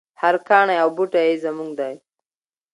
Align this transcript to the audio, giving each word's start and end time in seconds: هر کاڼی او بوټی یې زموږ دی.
هر 0.21 0.35
کاڼی 0.47 0.75
او 0.83 0.89
بوټی 0.97 1.23
یې 1.29 1.41
زموږ 1.43 1.69
دی. 1.79 1.95